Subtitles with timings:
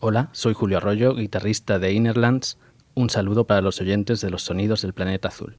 [0.00, 2.56] Hola, soy Julio Arroyo, guitarrista de Innerlands.
[2.94, 5.56] Un saludo para los oyentes de los sonidos del planeta azul.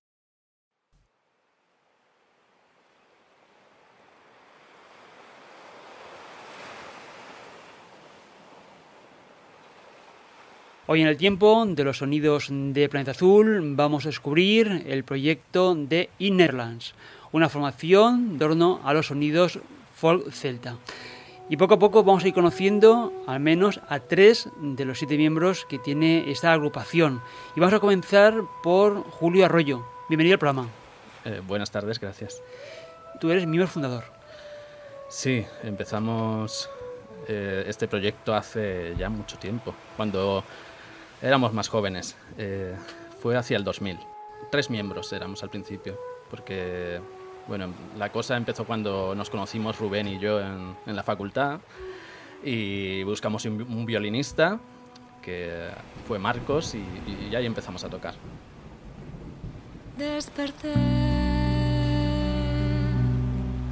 [10.87, 15.76] Hoy en el tiempo de los sonidos de Planeta Azul vamos a descubrir el proyecto
[15.76, 16.95] de Innerlands,
[17.34, 19.59] una formación de torno a los sonidos
[19.95, 20.77] folk celta.
[21.52, 25.17] Y poco a poco vamos a ir conociendo al menos a tres de los siete
[25.17, 27.23] miembros que tiene esta agrupación.
[27.55, 29.84] Y vamos a comenzar por Julio Arroyo.
[30.10, 30.70] Bienvenido al programa.
[31.26, 32.43] Eh, buenas tardes, gracias.
[33.20, 34.04] Tú eres miembro fundador.
[35.10, 36.70] Sí, empezamos
[37.27, 40.43] eh, este proyecto hace ya mucho tiempo, cuando
[41.20, 42.16] éramos más jóvenes.
[42.38, 42.76] Eh,
[43.23, 43.98] fue hacia el 2000.
[44.51, 47.01] Tres miembros éramos al principio, porque
[47.49, 51.59] bueno, la cosa empezó cuando nos conocimos Rubén y yo en, la facultad
[52.43, 54.59] y buscamos un, violinista
[55.21, 55.70] que
[56.07, 56.85] fue Marcos y,
[57.29, 58.13] y ahí empezamos a tocar.
[59.97, 60.73] Desperté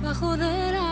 [0.03, 0.87] bajo de la.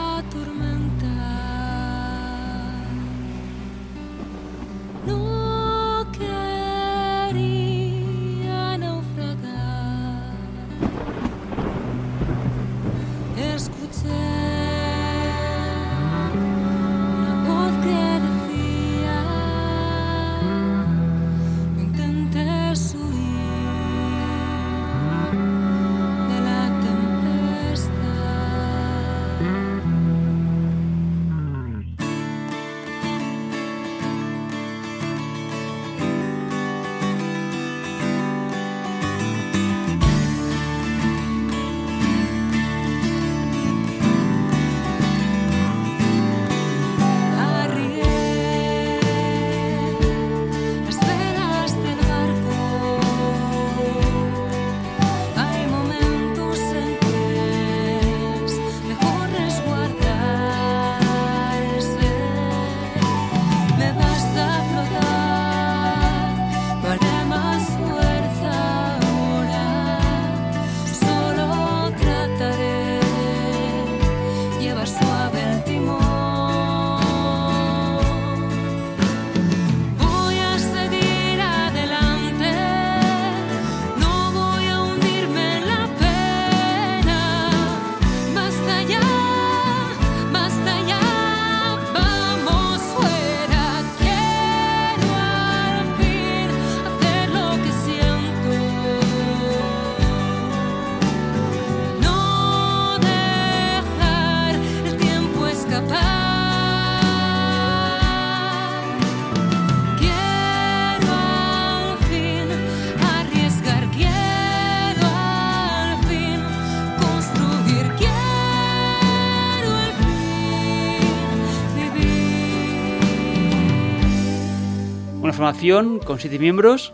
[125.65, 126.93] Con siete miembros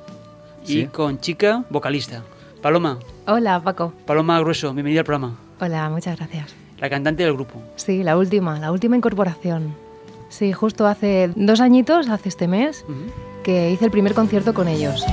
[0.64, 0.86] y Sí.
[0.88, 2.24] con chica vocalista.
[2.62, 3.92] Paloma, Hola, Paco.
[4.06, 5.36] Paloma Grueso, bienvenida al programa.
[5.60, 6.56] Hola, muchas gracias.
[6.80, 7.62] La cantante del grupo.
[7.76, 9.76] Sí, la última, la última incorporación.
[10.30, 12.86] Sí, justo hace dos añitos, hace este mes,
[13.44, 15.04] que hice el primer concierto con ellos.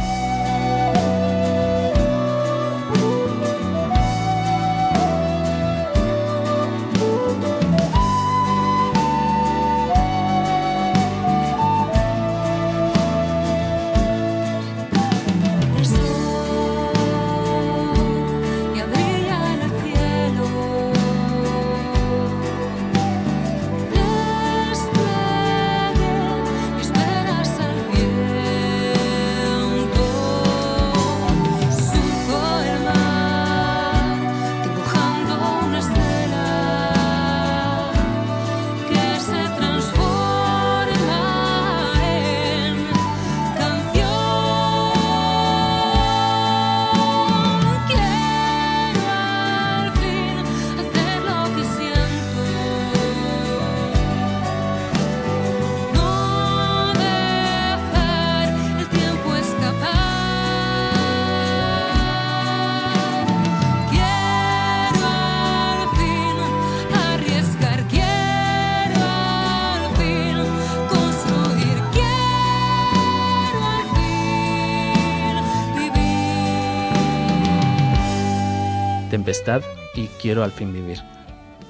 [79.94, 80.98] Y Quiero al fin vivir.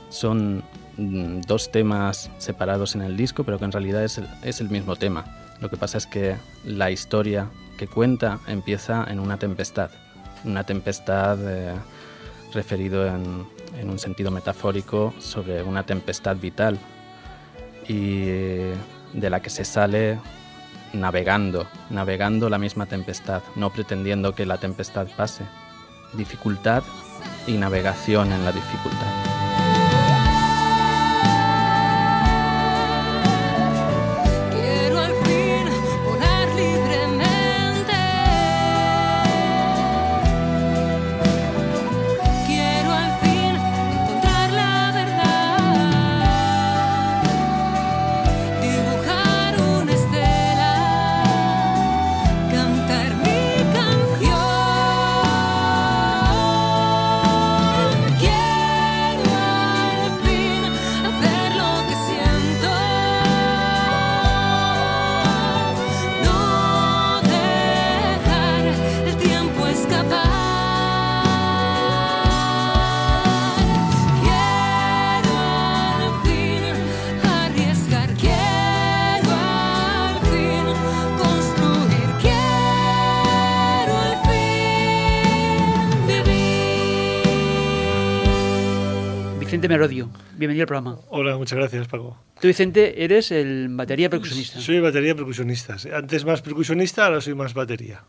[0.08, 0.62] Son
[0.96, 4.70] mm, dos temas separados en el disco, pero que en realidad es el, es el
[4.70, 5.24] mismo tema.
[5.60, 9.90] Lo que pasa es que la historia que cuenta empieza en una tempestad.
[10.44, 11.74] Una tempestad eh,
[12.52, 13.46] referido en,
[13.78, 16.78] en un sentido metafórico sobre una tempestad vital
[17.86, 18.24] y
[19.12, 20.18] de la que se sale
[20.92, 25.44] navegando, navegando la misma tempestad, no pretendiendo que la tempestad pase.
[26.14, 26.82] Dificultad
[27.48, 29.37] y navegación en la dificultad.
[90.38, 90.98] Bienvenido al programa.
[91.08, 92.16] Hola, muchas gracias, Paco.
[92.40, 94.60] Tú, Vicente, eres el batería percusionista.
[94.60, 95.76] Soy batería percusionista.
[95.92, 98.04] Antes más percusionista, ahora soy más batería.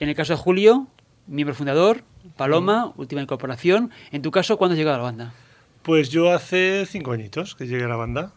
[0.00, 0.88] En el caso de Julio,
[1.26, 2.02] miembro fundador,
[2.36, 3.90] Paloma, última incorporación.
[4.10, 5.34] En tu caso, ¿cuándo has llegado a la banda?
[5.82, 8.32] Pues yo hace cinco añitos que llegué a la banda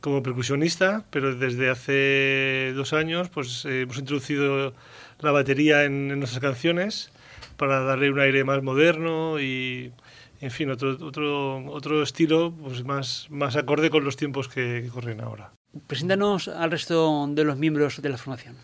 [0.00, 4.74] como percusionista, pero desde hace dos años pues eh, hemos introducido
[5.20, 7.10] la batería en, en nuestras canciones
[7.56, 9.92] para darle un aire más moderno y,
[10.40, 14.88] en fin, otro, otro, otro estilo pues más, más acorde con los tiempos que, que
[14.88, 15.52] corren ahora.
[15.86, 18.56] Preséntanos al resto de los miembros de la formación.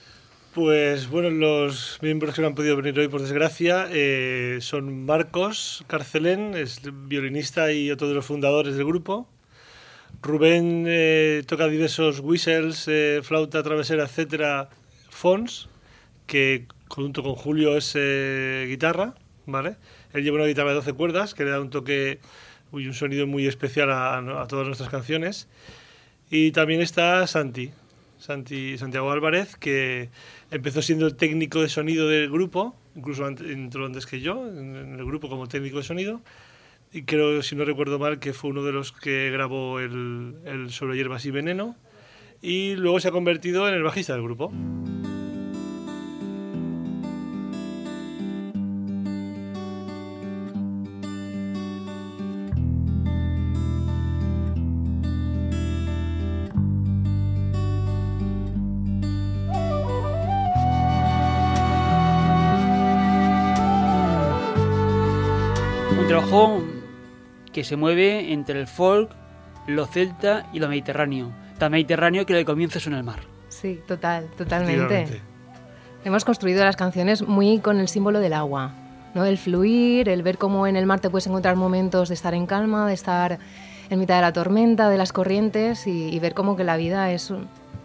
[0.54, 5.84] Pues bueno, los miembros que no han podido venir hoy, por desgracia, eh, son Marcos
[5.88, 9.28] Carcelén, es violinista y otro de los fundadores del grupo.
[10.22, 14.68] Rubén eh, toca diversos whistles, eh, flauta travesera, etcétera,
[15.10, 15.68] Fons,
[16.28, 19.14] que junto con Julio es eh, guitarra,
[19.46, 19.76] ¿vale?
[20.14, 22.18] Él lleva una guitarra de 12 cuerdas que le da un toque
[22.72, 25.48] y un sonido muy especial a, a todas nuestras canciones.
[26.30, 27.70] Y también está Santi,
[28.18, 30.08] Santi, Santiago Álvarez, que
[30.50, 34.96] empezó siendo el técnico de sonido del grupo, incluso ant- entró antes que yo en
[34.98, 36.20] el grupo como técnico de sonido.
[36.92, 40.70] Y creo, si no recuerdo mal, que fue uno de los que grabó el, el
[40.70, 41.76] Sobre Hierbas y Veneno.
[42.40, 44.52] Y luego se ha convertido en el bajista del grupo.
[67.54, 69.10] Que se mueve entre el folk,
[69.66, 71.32] lo celta y lo mediterráneo.
[71.56, 73.20] Tan mediterráneo que lo de comienzo es en el mar.
[73.48, 75.22] Sí, total, totalmente.
[76.04, 78.72] Hemos construido las canciones muy con el símbolo del agua,
[79.14, 79.24] ¿no?
[79.24, 82.44] El fluir, el ver cómo en el mar te puedes encontrar momentos de estar en
[82.44, 83.38] calma, de estar
[83.88, 87.12] en mitad de la tormenta, de las corrientes y, y ver cómo que la vida
[87.12, 87.32] es,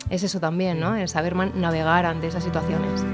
[0.09, 0.95] es eso también, ¿no?
[0.95, 3.05] El saber navegar ante esas situaciones.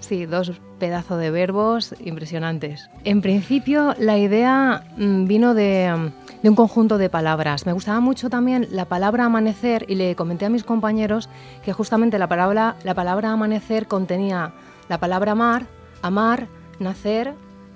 [0.00, 2.90] Sí, dos pedazos de verbos impresionantes.
[3.04, 7.64] En principio, la idea mm, vino de, mm, de un conjunto de palabras.
[7.64, 11.30] Me gustaba mucho también la palabra amanecer y le comenté a mis compañeros
[11.64, 14.52] que justamente la palabra, la palabra amanecer contenía
[14.90, 15.66] la palabra mar,
[16.02, 17.32] amar, nacer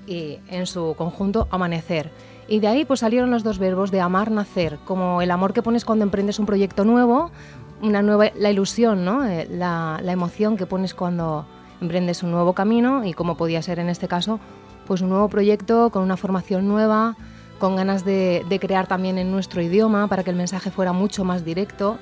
[0.07, 2.11] y en su conjunto amanecer.
[2.47, 5.63] Y de ahí pues salieron los dos verbos de amar, nacer, como el amor que
[5.63, 7.31] pones cuando emprendes un proyecto nuevo,
[7.81, 9.25] una nueva, la ilusión, ¿no?
[9.25, 11.47] Eh, la emoción que pones cuando
[11.81, 14.41] emprendes un nuevo camino y como podía ser en este caso,
[14.87, 17.17] pues un nuevo proyecto con una formación nueva,
[17.59, 21.45] con ganas de, crear también en nuestro idioma para que el mensaje fuera mucho más
[21.45, 21.99] directo.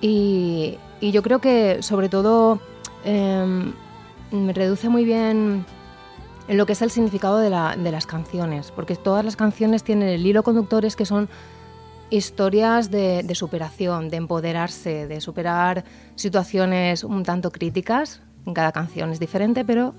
[0.00, 2.58] Y, yo creo que sobre todo
[3.04, 5.64] me reduce muy bien
[6.48, 9.84] en lo que es el significado de, la- de las canciones, porque todas las canciones
[9.84, 11.28] tienen el hilo conductores que son
[12.08, 18.22] historias de superación, de empoderarse, de superar situaciones un tanto críticas.
[18.46, 19.94] En cada canción es diferente, pero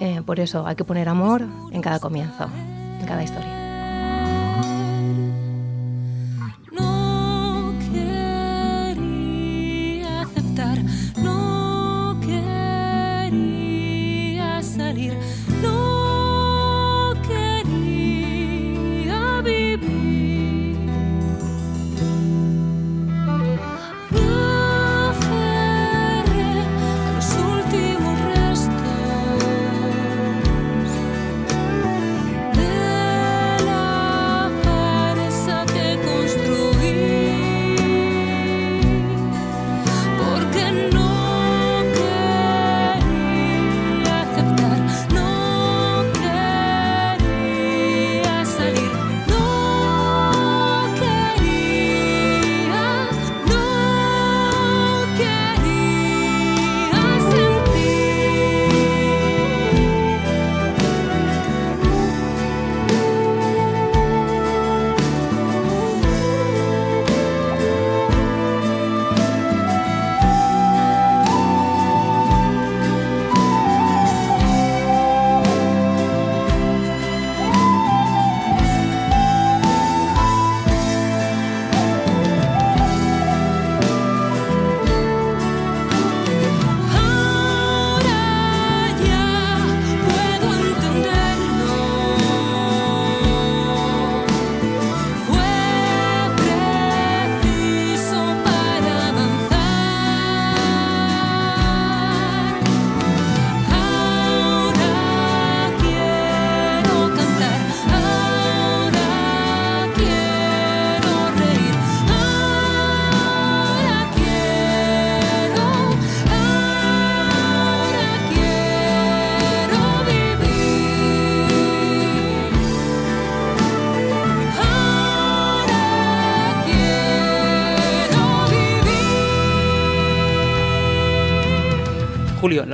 [0.00, 2.48] eh, por eso hay que poner amor en cada comienzo,
[3.00, 3.55] en cada historia.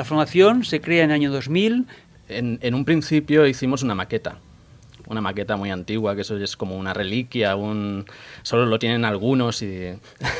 [0.02, 1.86] La formación se crea en el año 2000.
[2.28, 4.38] En, en un principio hicimos una maqueta,
[5.06, 8.04] una maqueta muy antigua, que eso es como una reliquia, un...
[8.42, 9.94] solo lo tienen algunos y...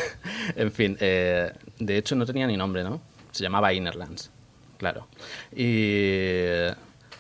[0.57, 3.01] en fin, eh, de hecho no tenía ni nombre, ¿no?
[3.31, 4.33] Se llamaba Innerlands,
[4.79, 5.07] claro.
[5.55, 6.41] Y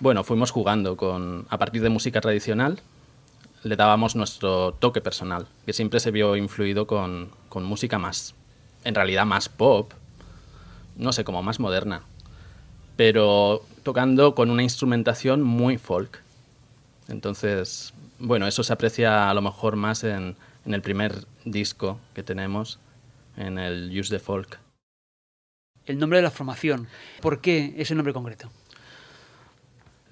[0.00, 1.46] bueno, fuimos jugando con...
[1.48, 2.80] A partir de música tradicional,
[3.62, 8.34] le dábamos nuestro toque personal, que siempre se vio influido con, con música más,
[8.82, 9.92] en realidad más pop,
[10.96, 12.02] no sé, como más moderna
[12.96, 16.20] pero tocando con una instrumentación muy folk.
[17.08, 22.22] Entonces, bueno, eso se aprecia a lo mejor más en, en el primer disco que
[22.22, 22.78] tenemos,
[23.36, 24.58] en el Use the Folk.
[25.84, 26.86] El nombre de la formación.
[27.20, 28.50] ¿Por qué ese nombre concreto?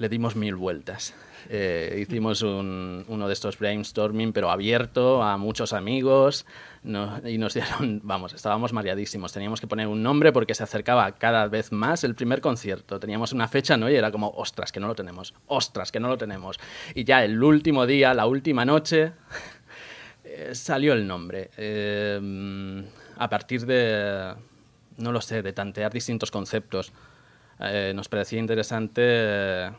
[0.00, 1.12] Le dimos mil vueltas.
[1.50, 6.46] Eh, hicimos un- uno de estos brainstorming, pero abierto a muchos amigos.
[6.82, 9.30] no- y nos dieron, vamos, estábamos mareadísimos.
[9.34, 12.98] Teníamos que poner un nombre porque se acercaba cada vez más el primer concierto.
[12.98, 13.90] Teníamos una fecha, ¿no?
[13.90, 15.34] Y era como, ostras, que no lo tenemos.
[15.48, 16.56] Ostras, que no lo tenemos.
[16.94, 19.12] Y ya el último día, la última noche,
[20.24, 21.50] eh, salió el nombre.
[21.58, 22.82] Eh,
[23.18, 24.32] a partir de,
[24.96, 26.90] no lo sé, de tantear distintos conceptos.
[27.58, 29.70] Eh, nos parecía interesante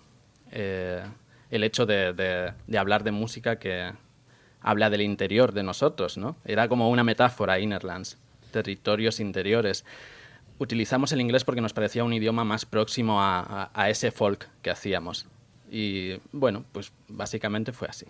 [0.52, 1.04] eh,
[1.50, 3.92] el hecho de, de- hablar de música que
[4.62, 6.36] habla del interior de nosotros, ¿no?
[6.46, 8.18] Era como una metáfora, Innerlands,
[8.52, 9.84] territorios interiores.
[10.60, 14.70] Utilizamos el inglés porque nos parecía un idioma más próximo a- a ese folk que
[14.70, 15.28] hacíamos.
[15.72, 18.06] Y bueno, pues básicamente fue así.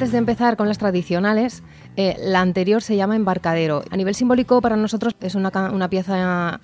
[0.00, 1.62] Antes de empezar con las tradicionales,
[1.94, 3.84] eh, la anterior se llama Embarcadero.
[3.90, 6.58] A nivel simbólico, para nosotros es una, una pieza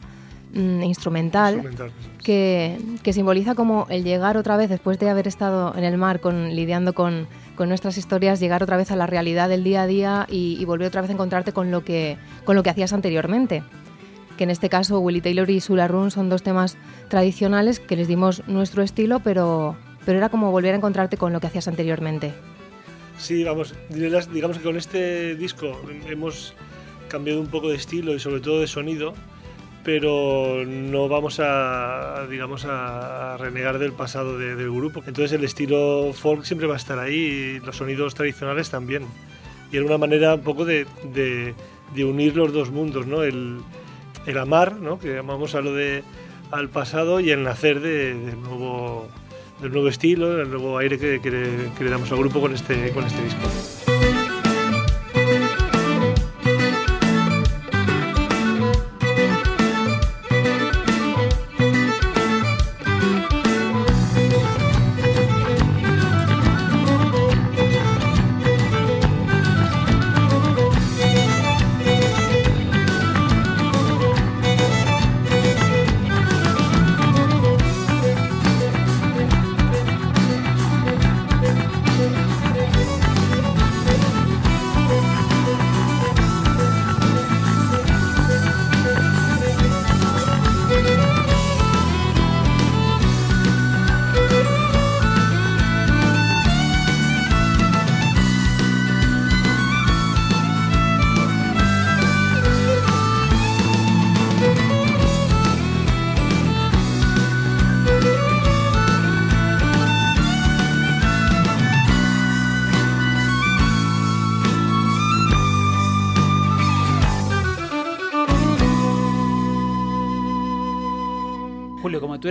[0.54, 1.90] mm, instrumental Instrumental.
[2.24, 6.20] que, que simboliza como el llegar otra vez, después de haber estado en el mar
[6.20, 9.86] con, lidiando con, con nuestras historias, llegar otra vez a la realidad del día a
[9.86, 12.94] día y, y volver otra vez a encontrarte con lo que, con lo que hacías
[12.94, 13.62] anteriormente.
[14.38, 18.08] Que en este caso Willie Taylor y Sula Run son dos temas tradicionales que les
[18.08, 22.32] dimos nuestro estilo, pero, pero era como volver a encontrarte con lo que hacías anteriormente.
[23.18, 26.54] Sí, vamos, digamos que con este disco hemos
[27.08, 29.14] cambiado un poco de estilo y sobre todo de sonido,
[29.84, 35.02] pero no vamos a, digamos, a renegar del pasado de- del grupo.
[35.06, 39.04] Entonces el estilo folk siempre va a estar ahí y los sonidos tradicionales también.
[39.72, 41.54] Y era una manera un poco de, de-
[41.94, 43.22] de unir los dos mundos, ¿no?
[43.22, 43.58] El,
[44.26, 44.98] el amar, ¿no?
[44.98, 46.02] Que llamamos a lo de
[46.50, 49.08] al pasado y el nacer de, del nuevo
[49.60, 53.04] del nuevo estilo, del nuevo aire que, que le, damos al grupo con este, con
[53.04, 53.95] este disco.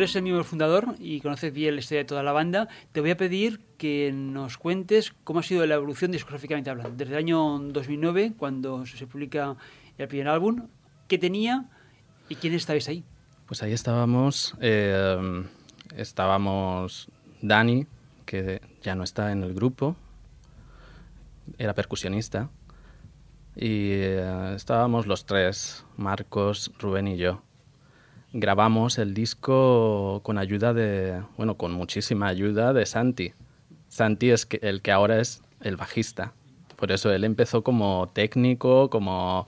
[0.05, 3.09] Eres el miembro fundador y conoces bien la historia de toda la banda, te voy
[3.09, 6.95] a pedir que nos cuentes cómo ha sido la evolución discográficamente hablando.
[6.95, 9.55] Desde el año 2009, cuando se publica
[9.97, 10.67] el primer álbum,
[11.07, 11.65] ¿qué tenía
[12.29, 13.03] y quiénes estabais ahí?
[13.47, 15.43] Pues ahí estábamos, eh,
[15.97, 17.09] estábamos
[17.41, 17.87] Dani,
[18.27, 19.95] que ya no está en el grupo,
[21.57, 22.51] era percusionista,
[23.55, 27.41] y eh, estábamos los tres, Marcos, Rubén y yo.
[28.37, 33.31] Grabamos el disco con ayuda de, bueno, con muchísima ayuda de Santi.
[33.87, 36.33] Santi es el que ahora es el bajista.
[36.75, 39.47] Por eso él empezó como técnico, como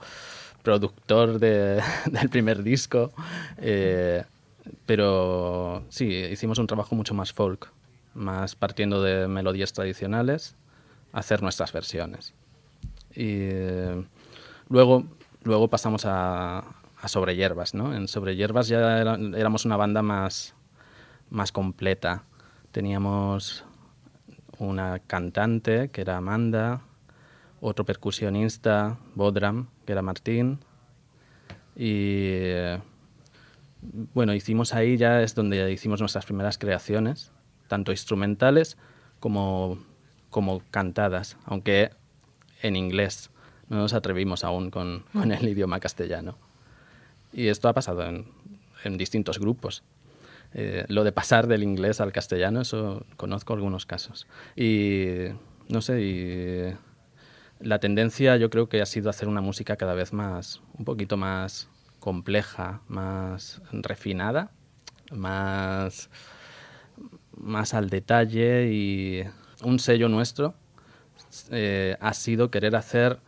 [0.62, 3.12] productor de- del primer disco.
[3.58, 4.24] eh,
[4.86, 7.70] pero sí, hicimos un trabajo mucho más folk,
[8.14, 10.56] más partiendo de melodías tradicionales,
[11.12, 12.32] hacer nuestras versiones.
[13.14, 14.02] Y eh,
[14.70, 15.04] luego,
[15.42, 16.64] luego pasamos a,
[17.00, 17.94] a Sobre Hierbas, ¿no?
[17.94, 20.54] En Sobre Hierbas ya éramos una banda más,
[21.30, 22.24] más completa.
[22.72, 23.64] Teníamos
[24.58, 26.82] una cantante, que era Amanda,
[27.60, 30.60] otro percusionista, Bodram, que era Martín,
[31.78, 32.80] y eh,
[34.12, 37.30] bueno, hicimos ahí ya es donde hicimos nuestras primeras creaciones,
[37.68, 38.76] tanto instrumentales
[39.20, 39.78] como,
[40.30, 41.90] como cantadas, aunque
[42.62, 43.30] en inglés.
[43.68, 46.36] No nos atrevimos aún con el idioma castellano.
[47.32, 48.26] Y esto ha pasado en,
[48.96, 49.82] distintos grupos.
[50.54, 54.26] Eh, lo de pasar del inglés al castellano, eso conozco algunos casos.
[54.56, 55.26] Y
[55.68, 56.74] no sé, y
[57.60, 61.16] la tendencia yo creo que ha sido hacer una música cada vez más, un poquito
[61.16, 64.50] más compleja, más refinada,
[65.10, 66.08] más,
[67.36, 69.24] más al detalle y
[69.62, 70.54] un sello nuestro
[71.50, 73.18] eh, ha sido querer hacer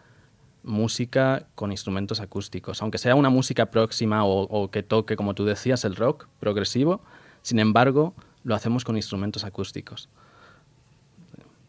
[0.62, 5.84] música con instrumentos acústicos, aunque sea una música próxima o, que toque, como tú decías,
[5.84, 7.00] el rock progresivo,
[7.42, 10.08] sin embargo, lo hacemos con instrumentos acústicos.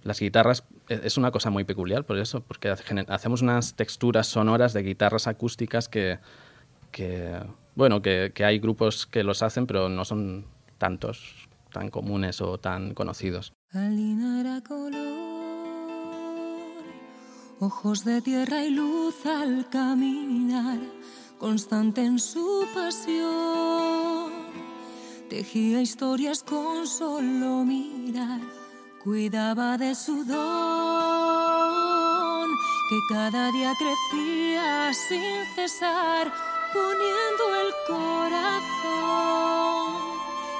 [0.04, 4.74] Las guitarras e- es una cosa muy peculiar por eso, porque hacemos unas texturas sonoras
[4.74, 6.20] de guitarras acústicas que,
[7.76, 10.46] bueno, que, hay grupos que los hacen, pero no son
[10.78, 13.54] tantos, tan comunes o tan conocidos.
[17.62, 20.80] Ojos de tierra y luz al caminar,
[21.38, 24.32] constante en su pasión.
[25.30, 28.42] Tejía historias con solo mirar,
[29.04, 30.40] cuidaba de su don,
[32.90, 36.34] que cada día crecía sin cesar,
[36.74, 38.82] poniendo el corazón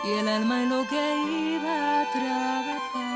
[0.04, 3.11] y el alma en lo que iba a trabajar.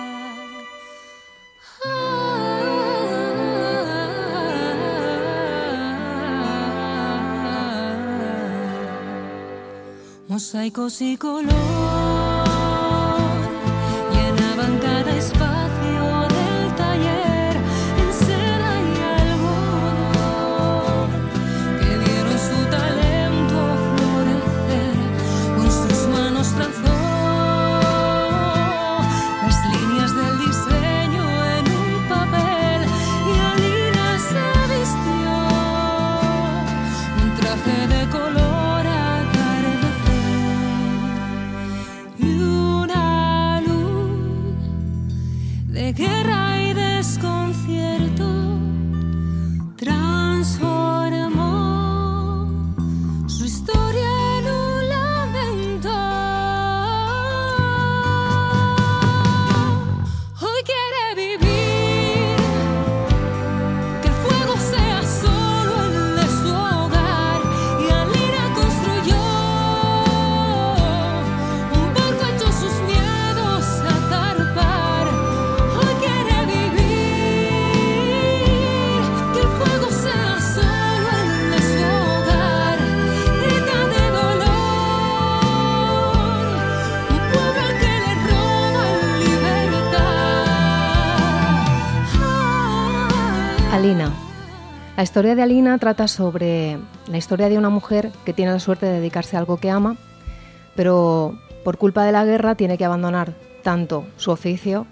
[10.36, 11.85] Mosaicos y color
[95.06, 98.94] historia de Alina trata sobre la historia de una mujer que tiene la suerte de
[98.94, 99.98] dedicarse a algo que ama,
[100.76, 104.88] pero por culpa de la guerra tiene que abandonar tanto su oficio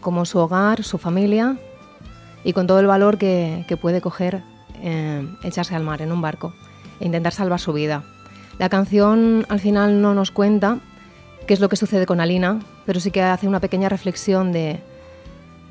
[0.00, 1.58] como su hogar, su familia
[2.42, 4.42] y con todo el valor que, puede coger
[4.82, 6.54] eh, echarse al mar en un barco
[6.98, 8.02] e intentar salvar su vida.
[8.58, 10.78] La canción al final no nos cuenta
[11.46, 14.80] qué es lo que sucede con Alina, pero sí que hace una pequeña reflexión de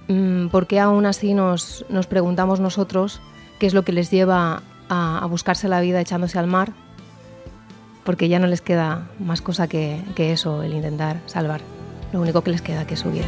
[0.10, 3.20] mm, por qué aún así nos preguntamos nosotros
[3.60, 6.72] qué es lo que les lleva a, buscarse la vida echándose al mar,
[8.04, 11.62] porque ya no les queda más cosa que, que eso, el intentar salvar.
[12.12, 13.28] Lo único que les queda que es su vida.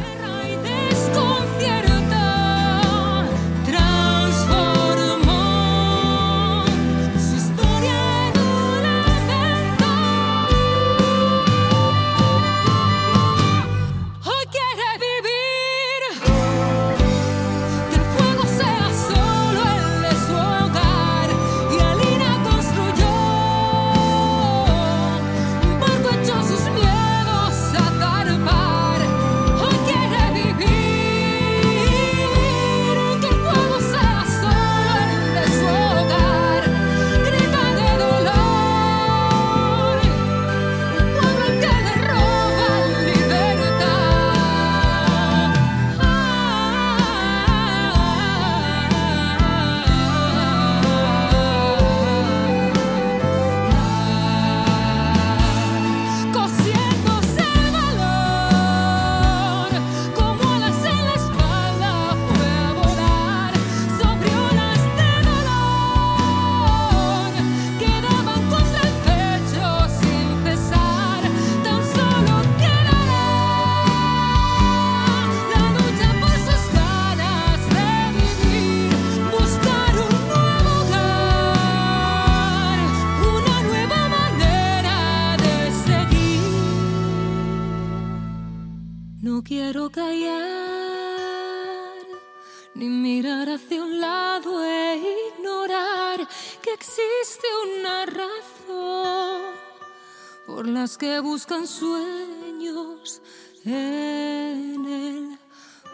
[101.12, 103.20] Que buscan sueños
[103.66, 105.38] en el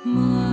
[0.04, 0.48] mar.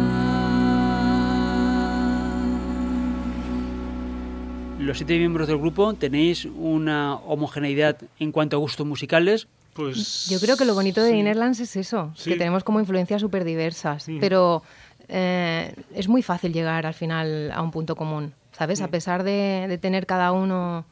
[4.79, 9.47] Los siete miembros del grupo tenéis una homogeneidad en cuanto a gustos musicales.
[9.73, 11.17] Pues Yo creo que lo bonito de sí.
[11.17, 12.31] Innerlands es eso, Sí.
[12.31, 14.19] que tenemos como influencias súper diversas, Mm.
[14.19, 14.63] pero
[15.09, 18.81] eh, es muy fácil llegar al final a un punto común, ¿sabes?
[18.81, 18.83] Mm.
[18.85, 20.85] A pesar de, de tener cada uno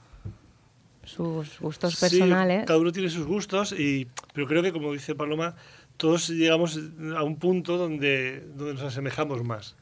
[1.05, 2.65] sus gustos Sí, personales.
[2.65, 5.55] cada uno tiene sus gustos, y, pero creo que, como dice Paloma,
[5.97, 6.79] todos llegamos
[7.15, 9.75] a un punto donde, donde nos asemejamos más.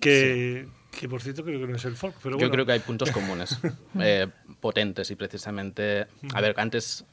[0.00, 2.14] Que, que, por cierto, creo que no es el folk.
[2.22, 2.52] Pero Yo bueno.
[2.52, 3.58] creo que hay puntos comunes,
[4.00, 4.26] eh,
[4.60, 7.04] potentes y precisamente, a ver, antes,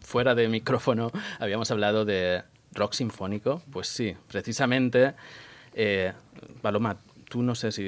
[0.00, 5.14] fuera de micrófono, habíamos hablado de rock sinfónico, pues sí, precisamente,
[5.74, 6.12] eh,
[6.62, 6.96] Paloma,
[7.34, 7.84] tú no sé si,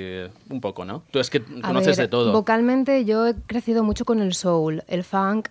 [0.51, 1.05] un poco, ¿no?
[1.13, 2.33] Tú es que A conoces ver, de todo.
[2.33, 5.51] Vocalmente yo he crecido mucho con el soul, el funk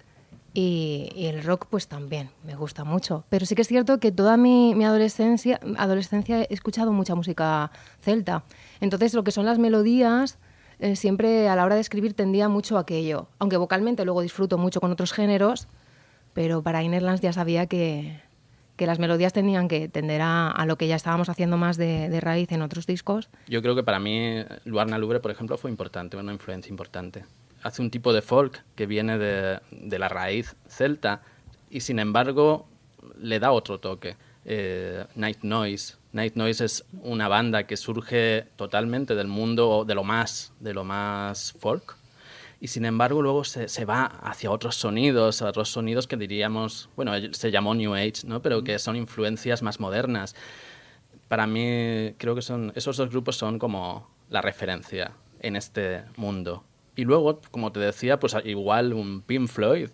[0.53, 3.23] y, y el rock pues también, me gusta mucho.
[3.29, 7.71] Pero sí que es cierto que toda mi, mi adolescencia, adolescencia he escuchado mucha música
[8.01, 8.43] celta.
[8.81, 10.39] Entonces lo que son las melodías,
[10.79, 13.29] eh, siempre a la hora de escribir tendía mucho a aquello.
[13.39, 15.69] Aunque vocalmente luego disfruto mucho con otros géneros,
[16.33, 18.19] pero para Innerlands ya sabía que,
[18.75, 22.09] que las melodías tenían que tender a, a lo que ya estábamos haciendo más de,
[22.09, 23.29] de raíz en otros discos.
[23.47, 27.25] Yo creo que para mí Luarna Lubre, por ejemplo, fue importante, una influencia importante.
[27.63, 31.21] Hace un tipo de folk que viene de, de la raíz celta
[31.69, 32.67] y sin embargo
[33.17, 34.17] le da otro toque.
[34.45, 35.95] Eh, Night Noise.
[36.11, 40.83] Night Noise es una banda que surge totalmente del mundo de lo más, de lo
[40.83, 41.97] más folk
[42.65, 46.89] y sin embargo luego se, se, va hacia otros sonidos, a otros sonidos que diríamos,
[46.95, 48.41] bueno, se llamó New Age, ¿no?
[48.41, 50.35] pero que son influencias más modernas.
[51.27, 56.63] Para mí creo que son, esos dos grupos son como la referencia en este mundo.
[56.95, 59.89] Y luego, como te decía, pues igual un Pink Floyd,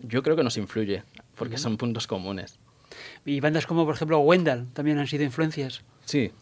[0.00, 1.04] yo creo que nos influye,
[1.36, 2.58] porque son puntos comunes.
[3.24, 5.82] Y bandas como, por ejemplo, Wendell también han sido influencias.
[6.04, 6.32] Sí,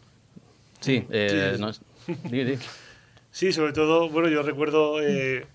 [0.79, 1.05] sí.
[1.11, 1.69] Eh, no.
[3.31, 5.45] Sí, sobre todo, bueno, yo recuerdo, eh,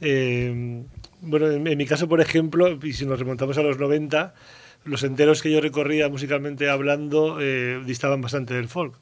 [0.00, 0.82] eh,
[1.20, 4.34] bueno, en, mi caso, por ejemplo, y si nos remontamos a los 90,
[4.84, 8.94] los enteros que yo recorría musicalmente hablando eh, distaban bastante del folk.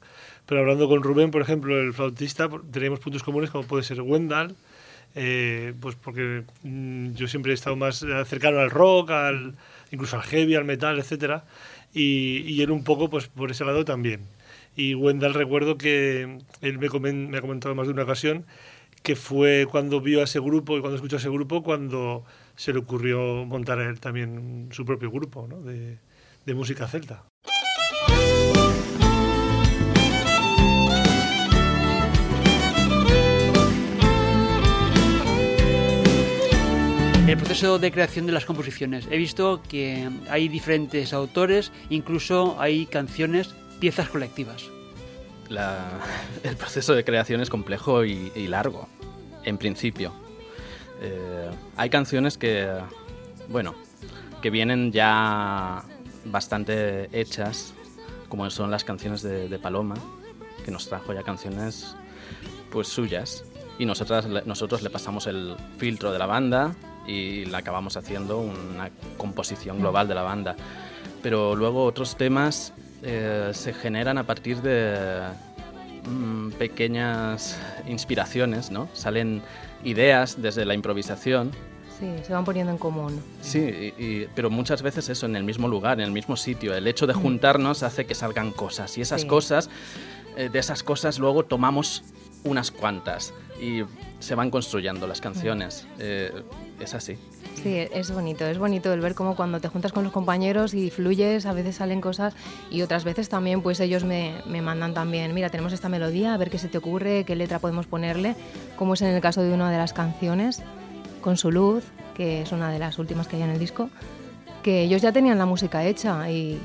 [0.45, 4.53] Pero hablando con Rubén, por ejemplo, el flautista, teníamos puntos comunes como puede ser Wendell,
[5.79, 9.55] pues porque mm, yo siempre he estado más cercano al rock, al,
[9.91, 11.45] incluso al heavy, al metal, etcétera,
[11.93, 14.34] y, y él un poco pues por ese lado también.
[14.75, 18.45] Y Wendell recuerdo que él me, comen- me ha comentado más de una ocasión
[19.03, 22.73] que fue cuando vio a ese grupo y cuando escuchó a ese grupo cuando se
[22.73, 25.61] le ocurrió montar a él también su propio grupo ¿no?
[25.61, 25.99] de,
[26.45, 27.23] de música celta.
[37.27, 39.07] El proceso de creación de las composiciones.
[39.09, 44.63] He visto que hay diferentes autores, incluso hay canciones, piezas colectivas.
[45.49, 45.99] La-
[46.43, 48.87] el proceso de creación es complejo y, y largo,
[49.43, 50.11] en principio.
[51.01, 52.69] Eh, hay canciones que,
[53.49, 53.75] bueno,
[54.41, 55.83] que vienen ya
[56.25, 57.73] bastante hechas,
[58.29, 59.95] como son las canciones de, de Paloma,
[60.63, 61.95] que nos trajo ya canciones
[62.71, 63.43] pues suyas.
[63.77, 66.73] Y nosotras, nosotros le pasamos el filtro de la banda
[67.05, 70.55] y le acabamos haciendo una composición global de la banda.
[71.21, 75.21] Pero luego otros temas eh, se generan a partir de
[76.07, 78.87] mm, pequeñas inspiraciones, ¿no?
[78.93, 79.41] Salen
[79.83, 81.51] ideas desde la improvisación
[81.99, 83.21] Sí, se van poniendo en común.
[83.39, 83.59] Sí,
[83.97, 86.75] y- y- pero muchas veces eso, en el mismo lugar, en el mismo sitio.
[86.75, 89.27] El hecho de juntarnos hace que salgan cosas y esas Sí.
[89.27, 89.69] cosas,
[90.35, 92.03] eh, de esas cosas luego tomamos
[92.43, 93.83] unas cuantas y
[94.19, 95.87] se van construyendo las canciones.
[95.97, 96.33] Eh,
[96.79, 97.17] es así.
[97.61, 100.89] Sí, es bonito, es bonito el ver cómo cuando te juntas con los compañeros y
[100.89, 102.35] fluyes, a veces salen cosas
[102.69, 106.37] y otras veces también pues ellos me, me mandan también, mira, tenemos esta melodía, a
[106.37, 108.35] ver qué se te ocurre, qué letra podemos ponerle,
[108.75, 110.61] como es en el caso de una de las canciones,
[111.21, 111.83] con su luz,
[112.15, 113.89] que es una de las últimas que hay en el disco,
[114.61, 116.59] que ellos ya tenían la música hecha y,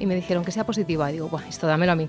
[0.00, 1.10] y me dijeron que sea positiva.
[1.10, 2.08] Y digo, Buah, esto dámelo a mí,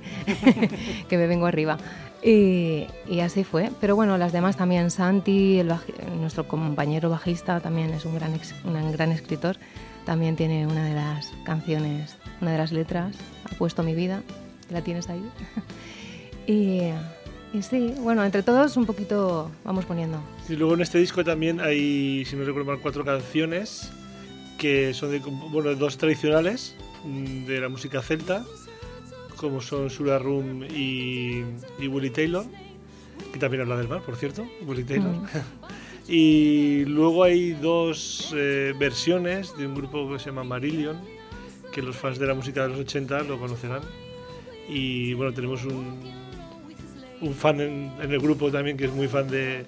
[1.09, 1.77] que me vengo arriba.
[2.23, 3.71] Y, y así fue.
[3.79, 4.91] Pero bueno, las demás también.
[4.91, 5.71] Santi, el
[6.19, 9.57] nuestro compañero bajista, también es un gran, ex- un gran escritor.
[10.05, 14.21] También tiene una de las canciones, una de las letras, Ha puesto mi vida.
[14.69, 15.23] ¿La tienes ahí?
[16.47, 16.91] y,
[17.57, 20.19] y sí, bueno, entre todos un poquito vamos poniendo.
[20.47, 23.91] Y luego en este disco también hay, si no recuerdo mal, cuatro canciones
[24.57, 26.75] que son de, bueno, dos tradicionales
[27.05, 28.45] de la música celta,
[29.35, 31.43] como son Sura Room y,
[31.79, 32.45] y Willie Taylor,
[33.31, 35.13] que también habla del mar, por cierto, Willie Taylor.
[35.15, 35.25] Mm.
[36.11, 40.97] y luego hay dos eh, versiones de un grupo que se llama Marillion,
[41.71, 43.81] que los fans de la música de los 80 lo conocerán.
[44.67, 45.99] Y bueno, tenemos un,
[47.21, 49.65] un fan en, en el grupo también que es muy fan de,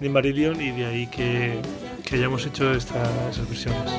[0.00, 1.54] de Marillion y de ahí que,
[2.04, 3.90] que hayamos hecho esta- esas versiones.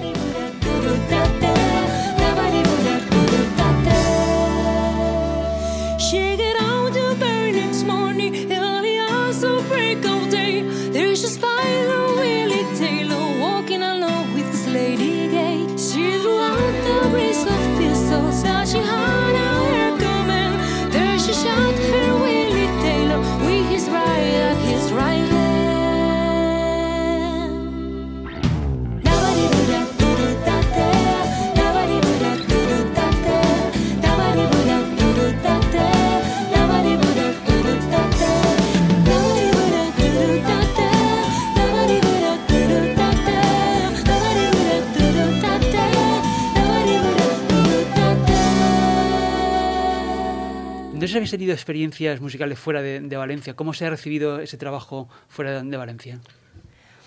[51.15, 53.56] ¿Habéis tenido experiencias musicales fuera de, de Valencia?
[53.56, 56.19] ¿Cómo se ha recibido ese trabajo fuera de Valencia?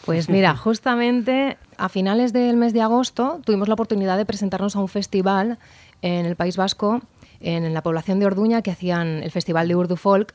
[0.04, 4.80] Pues mira, justamente a finales del mes de agosto tuvimos la oportunidad de presentarnos a
[4.80, 5.58] un festival
[6.00, 7.02] en el País Vasco,
[7.40, 10.34] en la población de Orduña, que hacían el Festival de Urdu Folk.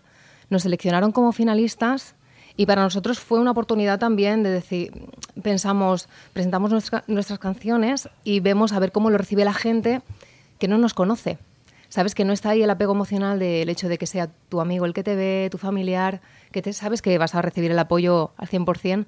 [0.49, 2.15] Nos seleccionaron como finalistas
[2.55, 4.91] y para nosotros fue una oportunidad también de decir,
[5.41, 10.01] pensamos, presentamos nuestra- nuestras canciones y vemos a ver cómo lo recibe la gente
[10.59, 11.39] que no nos conoce.
[11.93, 14.88] Sabes que no está ahí el apego emocional del hecho de que sea tu amigo
[14.88, 18.32] el que te ve, tu familiar, que te sabes que vas a recibir el apoyo
[18.36, 19.06] al 100%.